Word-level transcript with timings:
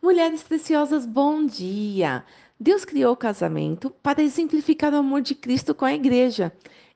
Mulheres 0.00 0.44
preciosas, 0.44 1.04
bom 1.04 1.44
dia! 1.44 2.24
Deus 2.58 2.84
criou 2.84 3.12
o 3.12 3.16
casamento 3.16 3.90
para 4.00 4.22
exemplificar 4.22 4.94
o 4.94 4.98
amor 4.98 5.22
de 5.22 5.34
Cristo 5.34 5.74
com 5.74 5.84
a 5.84 5.92
igreja. 5.92 6.52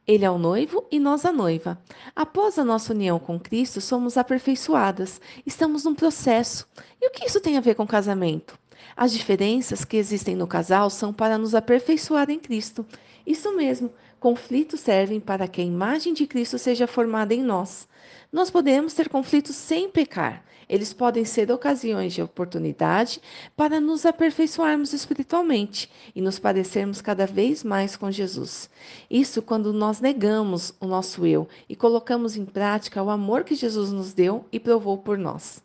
Ele 0.07 0.25
é 0.25 0.31
o 0.31 0.39
noivo 0.39 0.87
e 0.89 1.01
nós 1.01 1.25
a 1.25 1.33
noiva. 1.33 1.83
Após 2.15 2.61
a 2.61 2.65
nossa 2.65 2.93
união 2.93 3.19
com 3.19 3.41
Cristo, 3.41 3.81
somos 3.81 4.17
aperfeiçoadas. 4.17 5.21
Estamos 5.45 5.85
num 5.85 5.97
processo. 5.97 6.65
E 7.01 7.09
o 7.09 7.11
que 7.11 7.27
isso 7.27 7.41
tem 7.41 7.57
a 7.57 7.61
ver 7.61 7.75
com 7.75 7.85
casamento? 7.89 8.57
As 8.97 9.13
diferenças 9.13 9.85
que 9.85 9.97
existem 9.97 10.37
no 10.37 10.47
casal 10.47 10.89
são 10.89 11.13
para 11.13 11.37
nos 11.37 11.57
aperfeiçoar 11.57 12.31
em 12.31 12.39
Cristo. 12.39 12.87
Isso 13.27 13.53
mesmo, 13.57 13.93
conflitos 14.23 14.79
servem 14.79 15.19
para 15.19 15.49
que 15.49 15.61
a 15.61 15.65
imagem 15.65 16.15
de 16.15 16.29
Cristo 16.29 16.57
seja 16.57 16.87
formada 16.87 17.35
em 17.35 17.43
nós. 17.43 17.89
Nós 18.33 18.53
podemos 18.53 18.95
ter 18.95 19.09
conflitos 19.09 19.57
sem 19.57 19.91
pecar. 19.91 20.45
Eles 20.69 20.93
podem 20.93 21.25
ser 21.25 21.51
ocasiões 21.51 22.15
de 22.15 22.23
oportunidade 22.23 23.21
para 23.57 23.81
nos 23.81 24.07
aperfeiçoarmos 24.07 24.93
espiritualmente 24.93 25.91
e 26.15 26.23
nos 26.23 26.39
parecermos 26.39 27.01
cada 27.01 27.27
vez 27.27 27.65
mais 27.65 27.97
com 27.97 28.13
Jesus. 28.13 28.71
Isso 29.11 29.43
quando 29.43 29.73
nós 29.73 30.01
negamos 30.01 30.73
o 30.79 30.87
nosso 30.87 31.27
eu 31.27 31.49
e 31.69 31.75
colocamos 31.75 32.37
em 32.37 32.45
prática 32.45 33.03
o 33.03 33.11
amor 33.11 33.43
que 33.43 33.57
Jesus 33.57 33.91
nos 33.91 34.13
deu 34.13 34.45
e 34.53 34.61
provou 34.61 34.99
por 34.99 35.19
nós. 35.19 35.61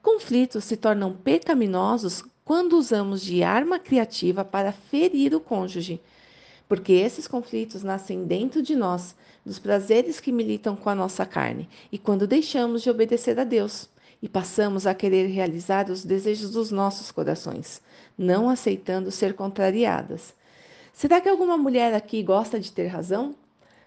Conflitos 0.00 0.64
se 0.64 0.78
tornam 0.78 1.12
pecaminosos 1.12 2.24
quando 2.42 2.72
usamos 2.78 3.20
de 3.20 3.42
arma 3.42 3.78
criativa 3.78 4.46
para 4.46 4.72
ferir 4.72 5.34
o 5.34 5.40
cônjuge, 5.40 6.00
porque 6.72 6.94
esses 6.94 7.28
conflitos 7.28 7.82
nascem 7.82 8.24
dentro 8.24 8.62
de 8.62 8.74
nós, 8.74 9.14
dos 9.44 9.58
prazeres 9.58 10.18
que 10.18 10.32
militam 10.32 10.74
com 10.74 10.88
a 10.88 10.94
nossa 10.94 11.26
carne, 11.26 11.68
e 11.92 11.98
quando 11.98 12.26
deixamos 12.26 12.80
de 12.80 12.88
obedecer 12.88 13.38
a 13.38 13.44
Deus 13.44 13.90
e 14.22 14.26
passamos 14.26 14.86
a 14.86 14.94
querer 14.94 15.26
realizar 15.26 15.90
os 15.90 16.02
desejos 16.02 16.52
dos 16.52 16.70
nossos 16.70 17.12
corações, 17.12 17.82
não 18.16 18.48
aceitando 18.48 19.10
ser 19.10 19.34
contrariadas. 19.34 20.34
Será 20.94 21.20
que 21.20 21.28
alguma 21.28 21.58
mulher 21.58 21.92
aqui 21.92 22.22
gosta 22.22 22.58
de 22.58 22.72
ter 22.72 22.86
razão? 22.86 23.34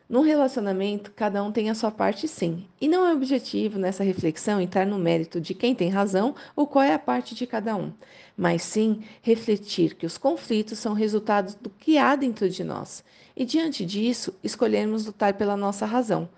Num 0.07 0.21
relacionamento, 0.21 1.11
cada 1.11 1.41
um 1.41 1.51
tem 1.51 1.67
a 1.67 1.73
sua 1.73 1.89
parte 1.89 2.27
sim. 2.27 2.67
E 2.79 2.87
não 2.87 3.07
é 3.07 3.13
objetivo 3.13 3.79
nessa 3.79 4.03
reflexão 4.03 4.61
entrar 4.61 4.85
no 4.85 4.99
mérito 4.99 5.41
de 5.41 5.55
quem 5.55 5.73
tem 5.73 5.89
razão 5.89 6.35
ou 6.55 6.67
qual 6.67 6.83
é 6.83 6.93
a 6.93 6.99
parte 6.99 7.33
de 7.33 7.47
cada 7.47 7.75
um, 7.75 7.91
mas 8.37 8.61
sim 8.61 9.01
refletir 9.23 9.95
que 9.95 10.05
os 10.05 10.15
conflitos 10.15 10.77
são 10.77 10.93
resultados 10.93 11.55
do 11.55 11.71
que 11.71 11.97
há 11.97 12.15
dentro 12.15 12.47
de 12.47 12.63
nós. 12.63 13.03
E 13.35 13.43
diante 13.43 13.83
disso, 13.83 14.31
escolhermos 14.43 15.07
lutar 15.07 15.33
pela 15.33 15.57
nossa 15.57 15.87
razão, 15.87 16.29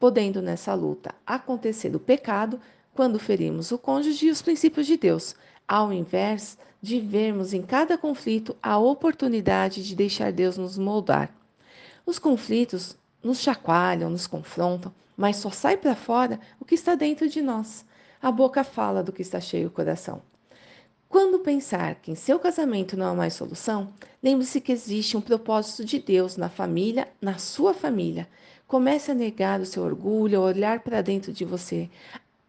podendo 0.00 0.42
nessa 0.42 0.74
luta 0.74 1.14
acontecer 1.24 1.94
o 1.94 2.00
pecado 2.00 2.60
quando 2.92 3.20
ferimos 3.20 3.70
o 3.70 3.78
cônjuge 3.78 4.26
e 4.26 4.30
os 4.32 4.42
princípios 4.42 4.84
de 4.84 4.96
Deus, 4.96 5.36
ao 5.68 5.92
invés 5.92 6.58
de 6.82 6.98
vermos 6.98 7.54
em 7.54 7.62
cada 7.62 7.96
conflito 7.96 8.56
a 8.60 8.78
oportunidade 8.78 9.86
de 9.86 9.94
deixar 9.94 10.32
Deus 10.32 10.58
nos 10.58 10.76
moldar. 10.76 11.32
Os 12.06 12.20
conflitos 12.20 12.96
nos 13.20 13.40
chacoalham, 13.40 14.08
nos 14.08 14.28
confrontam, 14.28 14.94
mas 15.16 15.38
só 15.38 15.50
sai 15.50 15.76
para 15.76 15.96
fora 15.96 16.38
o 16.60 16.64
que 16.64 16.76
está 16.76 16.94
dentro 16.94 17.28
de 17.28 17.42
nós. 17.42 17.84
A 18.22 18.30
boca 18.30 18.62
fala 18.62 19.02
do 19.02 19.12
que 19.12 19.22
está 19.22 19.40
cheio 19.40 19.66
o 19.66 19.72
coração. 19.72 20.22
Quando 21.08 21.40
pensar 21.40 21.96
que 21.96 22.12
em 22.12 22.14
seu 22.14 22.38
casamento 22.38 22.96
não 22.96 23.06
há 23.06 23.14
mais 23.14 23.34
solução, 23.34 23.92
lembre-se 24.22 24.60
que 24.60 24.70
existe 24.70 25.16
um 25.16 25.20
propósito 25.20 25.84
de 25.84 25.98
Deus 25.98 26.36
na 26.36 26.48
família, 26.48 27.08
na 27.20 27.38
sua 27.38 27.74
família. 27.74 28.28
Comece 28.68 29.10
a 29.10 29.14
negar 29.14 29.60
o 29.60 29.66
seu 29.66 29.82
orgulho, 29.82 30.38
a 30.38 30.44
olhar 30.44 30.80
para 30.80 31.02
dentro 31.02 31.32
de 31.32 31.44
você, 31.44 31.90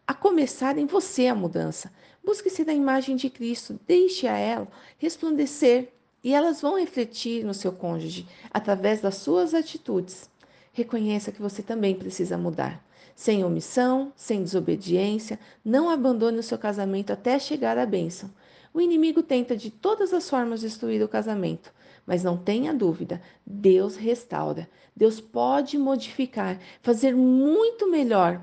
a 0.06 0.14
começar 0.14 0.78
em 0.78 0.86
você 0.86 1.26
a 1.26 1.34
mudança. 1.36 1.92
Busque 2.24 2.52
ser 2.52 2.70
a 2.70 2.74
imagem 2.74 3.16
de 3.16 3.28
Cristo, 3.28 3.80
deixe 3.88 4.28
a 4.28 4.38
ela 4.38 4.68
resplandecer 5.00 5.94
e 6.28 6.34
elas 6.34 6.60
vão 6.60 6.78
refletir 6.78 7.46
no 7.46 7.54
seu 7.54 7.72
cônjuge 7.72 8.28
através 8.52 9.00
das 9.00 9.16
suas 9.16 9.54
atitudes. 9.54 10.30
Reconheça 10.74 11.32
que 11.32 11.42
você 11.42 11.64
também 11.64 11.96
precisa 11.96 12.38
mudar. 12.38 12.86
Sem 13.16 13.46
omissão, 13.46 14.12
sem 14.14 14.44
desobediência, 14.44 15.40
não 15.64 15.90
abandone 15.90 16.40
o 16.40 16.44
seu 16.44 16.58
casamento 16.58 17.14
até 17.14 17.40
chegar 17.40 17.78
à 17.78 17.86
bênção. 17.86 18.30
O 18.74 18.82
inimigo 18.82 19.24
tenta 19.24 19.56
de 19.56 19.72
todas 19.72 20.14
as 20.14 20.30
formas 20.30 20.60
destruir 20.60 21.02
o 21.02 21.08
casamento, 21.08 21.74
mas 22.06 22.26
não 22.26 22.36
tenha 22.36 22.74
dúvida, 22.74 23.22
Deus 23.46 23.96
restaura. 23.96 24.70
Deus 24.94 25.22
pode 25.22 25.78
modificar, 25.78 26.60
fazer 26.82 27.16
muito 27.16 27.90
melhor. 27.90 28.42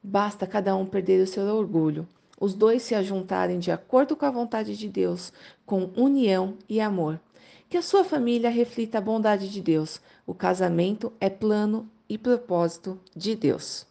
Basta 0.00 0.46
cada 0.46 0.76
um 0.76 0.86
perder 0.86 1.20
o 1.20 1.26
seu 1.26 1.42
orgulho 1.46 2.06
os 2.40 2.54
dois 2.54 2.82
se 2.82 2.94
ajuntarem 2.94 3.58
de 3.58 3.70
acordo 3.70 4.16
com 4.16 4.26
a 4.26 4.30
vontade 4.30 4.76
de 4.76 4.88
Deus, 4.88 5.32
com 5.64 5.90
união 5.96 6.56
e 6.68 6.80
amor. 6.80 7.20
Que 7.68 7.76
a 7.76 7.82
sua 7.82 8.04
família 8.04 8.50
reflita 8.50 8.98
a 8.98 9.00
bondade 9.00 9.48
de 9.48 9.60
Deus. 9.60 10.00
O 10.26 10.34
casamento 10.34 11.12
é 11.20 11.30
plano 11.30 11.88
e 12.08 12.18
propósito 12.18 13.00
de 13.14 13.34
Deus. 13.34 13.86